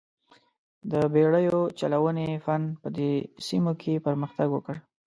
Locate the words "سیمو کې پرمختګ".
3.45-4.47